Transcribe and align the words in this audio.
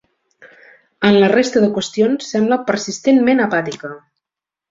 En 1.09 1.17
la 1.23 1.27
resta 1.33 1.61
de 1.65 1.69
qüestions, 1.75 2.31
sembla 2.31 2.59
persistentment 2.71 3.45
apàtica. 3.47 3.93